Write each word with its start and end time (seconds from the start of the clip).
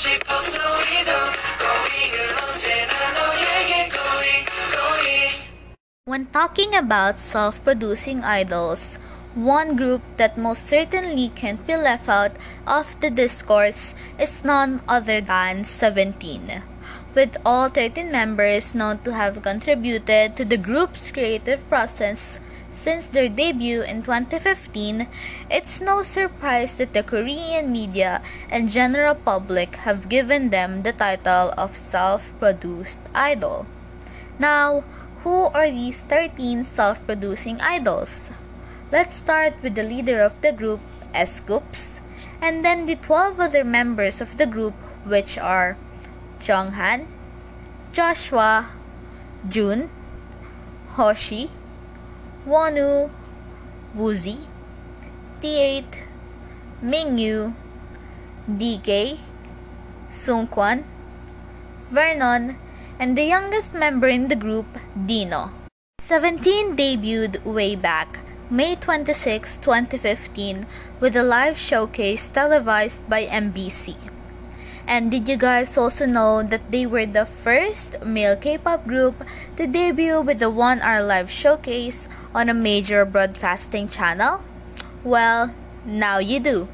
싶었어 0.00 0.58
이건 0.92 1.32
고잉은 1.60 2.16
언제나 2.42 3.12
너에게 3.12 3.88
고잉 3.88 4.44
고잉 4.74 5.46
When 6.06 6.26
talking 6.32 6.74
about 6.74 7.18
self 7.18 7.62
producing 7.64 8.22
idols, 8.22 8.98
one 9.34 9.76
group 9.76 10.02
that 10.16 10.38
most 10.38 10.66
certainly 10.66 11.30
can't 11.34 11.66
be 11.66 11.76
left 11.76 12.08
out 12.08 12.32
of 12.66 12.86
the 13.00 13.10
discourse 13.10 13.94
is 14.18 14.44
none 14.44 14.80
other 14.88 15.20
than 15.20 15.64
Seventeen. 15.64 16.62
With 17.14 17.36
all 17.44 17.68
13 17.68 18.12
members 18.12 18.74
known 18.74 19.00
to 19.04 19.12
have 19.12 19.42
contributed 19.42 20.36
to 20.36 20.44
the 20.44 20.56
group's 20.56 21.10
creative 21.10 21.66
process 21.68 22.40
since 22.83 23.05
their 23.05 23.29
debut 23.29 23.81
in 23.81 24.01
2015, 24.01 25.07
it's 25.49 25.79
no 25.79 26.01
surprise 26.01 26.75
that 26.75 26.93
the 26.93 27.03
Korean 27.03 27.71
media 27.71 28.21
and 28.49 28.69
general 28.69 29.13
public 29.13 29.75
have 29.85 30.09
given 30.09 30.49
them 30.49 30.81
the 30.81 30.93
title 30.93 31.53
of 31.57 31.77
self 31.77 32.33
produced 32.39 32.99
idol. 33.13 33.67
Now, 34.39 34.83
who 35.23 35.53
are 35.53 35.69
these 35.69 36.01
13 36.01 36.63
self 36.63 37.05
producing 37.05 37.61
idols? 37.61 38.31
Let's 38.91 39.13
start 39.13 39.53
with 39.61 39.75
the 39.75 39.83
leader 39.83 40.19
of 40.21 40.41
the 40.41 40.51
group, 40.51 40.81
S.Coups, 41.13 42.01
and 42.41 42.65
then 42.65 42.87
the 42.87 42.95
12 42.95 43.39
other 43.39 43.63
members 43.63 44.19
of 44.19 44.37
the 44.37 44.47
group, 44.47 44.73
which 45.05 45.37
are 45.37 45.77
Jeonghan, 46.41 47.05
Joshua, 47.93 48.73
Jun, 49.47 49.89
Hoshi, 50.97 51.51
Wonwoo, 52.47 53.11
Woozi, 53.95 54.45
The8, 55.41 55.83
Mingyu, 56.83 57.53
DK, 58.49 59.19
Seungkwan, 60.11 60.83
Vernon, 61.91 62.57
and 62.97 63.15
the 63.15 63.23
youngest 63.25 63.75
member 63.75 64.07
in 64.07 64.27
the 64.27 64.35
group, 64.35 64.65
Dino. 65.05 65.51
17 65.99 66.75
debuted 66.75 67.45
way 67.45 67.75
back 67.75 68.19
May 68.49 68.75
26, 68.75 69.57
2015, 69.61 70.65
with 70.99 71.15
a 71.15 71.23
live 71.23 71.57
showcase 71.57 72.27
televised 72.27 73.07
by 73.07 73.25
MBC. 73.25 73.95
And 74.87 75.11
did 75.11 75.27
you 75.27 75.37
guys 75.37 75.77
also 75.77 76.05
know 76.05 76.43
that 76.43 76.71
they 76.71 76.85
were 76.85 77.05
the 77.05 77.25
first 77.25 78.03
male 78.03 78.35
K-pop 78.35 78.87
group 78.87 79.23
to 79.57 79.67
debut 79.67 80.19
with 80.21 80.41
a 80.41 80.51
1-hour 80.51 81.03
live 81.03 81.31
showcase 81.31 82.07
on 82.35 82.49
a 82.49 82.53
major 82.53 83.05
broadcasting 83.05 83.87
channel? 83.87 84.43
Well, 85.03 85.55
now 85.85 86.17
you 86.17 86.39
do. 86.39 86.67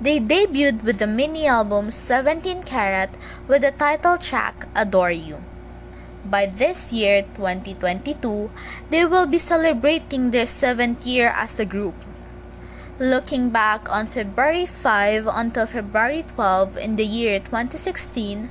They 0.00 0.18
debuted 0.18 0.82
with 0.82 0.98
the 0.98 1.06
mini 1.06 1.46
album 1.46 1.90
17 1.90 2.62
Carat 2.62 3.10
with 3.46 3.62
the 3.62 3.70
title 3.70 4.16
track 4.16 4.66
Adore 4.74 5.10
U. 5.12 5.42
By 6.24 6.46
this 6.46 6.92
year, 6.92 7.22
2022, 7.36 8.50
they 8.90 9.04
will 9.04 9.26
be 9.26 9.38
celebrating 9.38 10.30
their 10.30 10.46
seventh 10.46 11.06
year 11.06 11.32
as 11.34 11.58
a 11.58 11.64
group. 11.64 11.94
Looking 13.00 13.48
back 13.48 13.88
on 13.88 14.06
February 14.06 14.66
5 14.66 15.26
until 15.26 15.64
February 15.64 16.22
12 16.36 16.76
in 16.76 16.96
the 16.96 17.04
year 17.06 17.40
2016, 17.40 18.50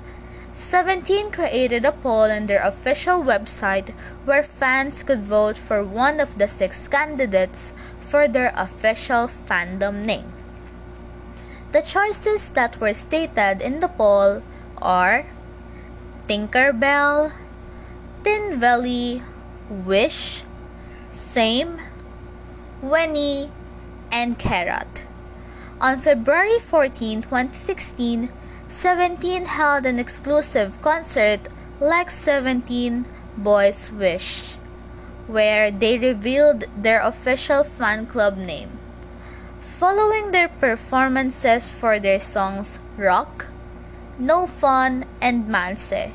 17 0.53 1.29
created 1.29 1.85
a 1.85 1.91
poll 1.91 2.33
on 2.33 2.47
their 2.47 2.63
official 2.65 3.21
website 3.21 3.93
where 4.25 4.41
fans 4.41 5.03
could 5.03 5.21
vote 5.21 5.55
for 5.55 5.83
one 5.83 6.19
of 6.19 6.39
the 6.39 6.47
six 6.47 6.87
candidates 6.87 7.73
for 8.01 8.27
their 8.27 8.51
official 8.57 9.29
fandom 9.29 10.03
name. 10.03 10.33
The 11.71 11.81
choices 11.81 12.49
that 12.57 12.81
were 12.81 12.95
stated 12.95 13.61
in 13.61 13.81
the 13.81 13.87
poll 13.87 14.41
are 14.81 15.27
Tinkerbell, 16.27 17.33
Tin 18.23 18.59
Valley, 18.59 19.21
Wish, 19.69 20.41
Same, 21.11 21.79
Winnie, 22.81 23.51
and 24.11 24.37
Carat. 24.37 25.05
On 25.81 26.01
February 26.01 26.59
14, 26.59 27.21
2016, 27.23 28.29
17 28.67 29.45
held 29.45 29.85
an 29.85 29.97
exclusive 29.97 30.81
concert 30.81 31.39
like 31.79 32.11
17 32.11 33.05
Boys 33.37 33.91
Wish, 33.91 34.55
where 35.27 35.71
they 35.71 35.97
revealed 35.97 36.65
their 36.75 36.99
official 37.01 37.63
fan 37.63 38.05
club 38.05 38.37
name. 38.37 38.77
Following 39.61 40.31
their 40.31 40.49
performances 40.49 41.69
for 41.69 41.99
their 41.99 42.19
songs 42.19 42.79
Rock, 42.97 43.47
No 44.19 44.45
Fun, 44.45 45.05
and 45.21 45.47
Manse. 45.47 46.11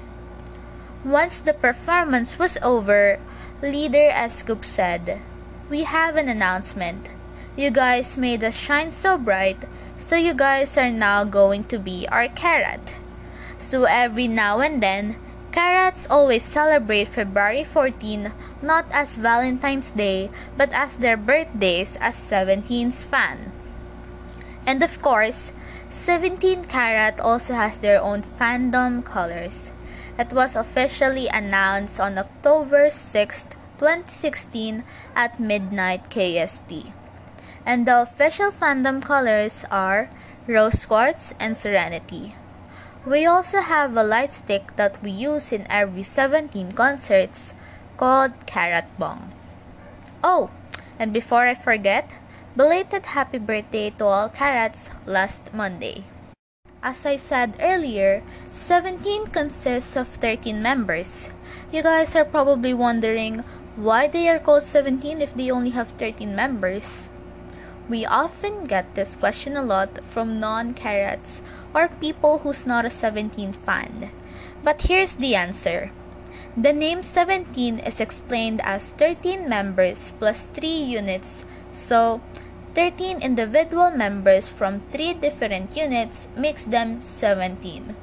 Once 1.03 1.41
the 1.41 1.55
performance 1.55 2.39
was 2.39 2.59
over, 2.63 3.19
leader 3.63 4.13
Scoop 4.29 4.65
said, 4.65 5.21
We 5.71 5.85
have 5.85 6.17
an 6.17 6.29
announcement. 6.29 7.09
You 7.57 7.71
guys 7.71 8.19
made 8.19 8.43
us 8.43 8.59
shine 8.59 8.91
so 8.91 9.17
bright, 9.17 9.63
so 9.97 10.17
you 10.17 10.35
guys 10.35 10.77
are 10.77 10.91
now 10.91 11.23
going 11.23 11.63
to 11.71 11.79
be 11.79 12.03
our 12.11 12.27
Carat. 12.27 12.99
So 13.61 13.85
every 13.85 14.27
now 14.27 14.59
and 14.59 14.83
then, 14.83 15.15
Carats 15.53 16.11
always 16.11 16.43
celebrate 16.43 17.15
February 17.15 17.63
14 17.63 18.33
not 18.61 18.87
as 18.91 19.15
Valentine's 19.15 19.93
Day, 19.93 20.31
but 20.57 20.73
as 20.73 20.97
their 20.97 21.17
birthdays 21.17 21.95
as 22.01 22.19
17's 22.19 23.05
fan. 23.05 23.53
And 24.67 24.83
of 24.83 25.01
course, 25.01 25.53
17 25.91 26.65
Carat 26.65 27.21
also 27.21 27.55
has 27.55 27.79
their 27.79 28.03
own 28.03 28.23
fandom 28.25 29.05
colors. 29.05 29.71
It 30.19 30.33
was 30.33 30.57
officially 30.57 31.29
announced 31.29 32.01
on 32.01 32.19
October 32.19 32.91
6, 32.91 33.47
2016 33.79 34.83
at 35.15 35.39
midnight 35.39 36.11
KST. 36.11 36.91
And 37.67 37.87
the 37.87 38.03
official 38.03 38.51
fandom 38.51 39.01
colors 39.03 39.65
are 39.71 40.11
Rose 40.47 40.85
Quartz 40.85 41.33
and 41.41 41.57
Serenity. 41.57 42.37
We 43.07 43.27
also 43.27 43.61
have 43.61 43.97
a 43.97 44.05
light 44.05 44.33
stick 44.33 44.77
that 44.77 45.03
we 45.03 45.11
use 45.11 45.53
in 45.53 45.67
every 45.69 46.03
17 46.03 46.73
concerts 46.73 47.53
called 47.97 48.33
Carat 48.47 48.89
Bong. 48.99 49.33
Oh, 50.23 50.51
and 50.99 51.13
before 51.13 51.47
I 51.47 51.55
forget, 51.55 52.11
belated 52.57 53.13
happy 53.17 53.39
birthday 53.39 53.91
to 53.99 54.05
all 54.05 54.29
Carats 54.29 54.89
last 55.07 55.53
Monday. 55.53 56.05
As 56.83 57.05
I 57.07 57.17
said 57.17 57.57
earlier, 57.61 58.23
17 58.51 59.29
consists 59.29 59.97
of 59.97 60.09
13 60.09 60.61
members. 60.61 61.31
You 61.73 61.83
guys 61.83 62.15
are 62.15 62.25
probably 62.25 62.75
wondering 62.75 63.45
why 63.77 64.07
they 64.07 64.29
are 64.29 64.39
called 64.39 64.63
17 64.63 65.21
if 65.21 65.35
they 65.35 65.51
only 65.51 65.71
have 65.71 65.97
13 65.97 66.37
members. 66.37 67.09
We 67.89 68.07
often 68.07 68.65
get 68.65 68.95
this 68.95 69.15
question 69.15 69.57
a 69.57 69.63
lot 69.63 70.03
from 70.05 70.41
non-Carats 70.41 71.43
or 71.75 71.89
people 72.01 72.39
who's 72.39 72.67
not 72.67 72.87
a 72.87 72.91
17 72.91 73.53
fan. 73.53 74.11
But 74.63 74.89
here's 74.89 75.17
the 75.17 75.35
answer. 75.35 75.93
The 76.57 76.73
name 76.73 77.03
17 77.03 77.81
is 77.81 78.01
explained 78.01 78.63
as 78.65 78.93
13 78.93 79.49
members 79.49 80.13
plus 80.19 80.47
3 80.47 80.67
units, 80.69 81.45
so 81.73 82.23
13 82.75 83.21
individual 83.21 83.91
members 83.91 84.49
from 84.49 84.81
3 84.93 85.15
different 85.15 85.77
units 85.77 86.29
makes 86.37 86.65
them 86.65 87.03
17. 87.03 87.97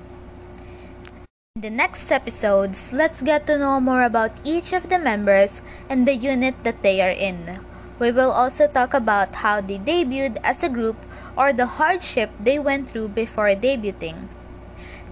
In 1.56 1.62
the 1.62 1.70
next 1.70 2.12
episodes, 2.12 2.94
let's 2.94 3.22
get 3.22 3.48
to 3.48 3.58
know 3.58 3.80
more 3.80 4.04
about 4.04 4.32
each 4.44 4.74
of 4.74 4.90
the 4.90 5.00
members 5.00 5.62
and 5.90 6.08
the 6.08 6.16
unit 6.16 6.56
that 6.64 6.84
they 6.84 7.02
are 7.02 7.10
in. 7.10 7.60
We 8.02 8.10
will 8.10 8.34
also 8.34 8.66
talk 8.66 8.96
about 8.98 9.46
how 9.46 9.62
they 9.62 9.78
debuted 9.78 10.42
as 10.42 10.64
a 10.66 10.74
group 10.74 10.98
or 11.38 11.54
the 11.54 11.78
hardship 11.78 12.32
they 12.42 12.58
went 12.58 12.90
through 12.90 13.14
before 13.14 13.54
debuting. 13.54 14.26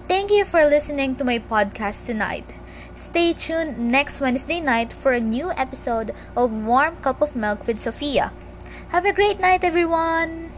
Thank 0.08 0.34
you 0.34 0.44
for 0.44 0.66
listening 0.66 1.14
to 1.14 1.22
my 1.22 1.38
podcast 1.38 2.04
tonight. 2.04 2.50
Stay 2.96 3.32
tuned 3.32 3.78
next 3.78 4.18
Wednesday 4.18 4.58
night 4.58 4.92
for 4.92 5.12
a 5.12 5.22
new 5.22 5.54
episode 5.54 6.10
of 6.34 6.50
Warm 6.50 6.96
Cup 6.96 7.22
of 7.22 7.36
Milk 7.36 7.64
with 7.64 7.78
Sophia. 7.78 8.32
Have 8.90 9.06
a 9.06 9.14
great 9.14 9.38
night, 9.38 9.62
everyone! 9.62 10.49